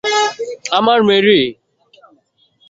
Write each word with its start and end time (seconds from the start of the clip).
আমার 0.77 0.99
মেরি! 1.03 1.41